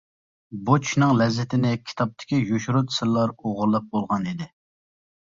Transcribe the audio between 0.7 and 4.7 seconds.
چۈشنىڭ لەززىتىنى كىتابتىكى يوشۇرۇن سىرلار ئوغرىلاپ بولغانىدى.